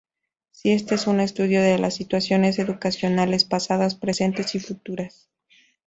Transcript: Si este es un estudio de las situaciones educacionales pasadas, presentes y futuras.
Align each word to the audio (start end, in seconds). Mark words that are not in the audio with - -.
Si 0.49 0.71
este 0.71 0.95
es 0.95 1.05
un 1.05 1.19
estudio 1.19 1.61
de 1.61 1.77
las 1.77 1.93
situaciones 1.93 2.57
educacionales 2.57 3.45
pasadas, 3.45 3.93
presentes 3.93 4.55
y 4.55 4.59
futuras. 4.59 5.29